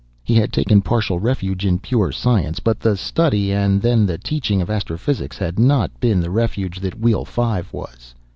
[0.23, 4.59] He had taken partial refuge in pure science, but the study and then the teaching
[4.59, 8.15] of astrophysics had not been the refuge that Wheel Five was.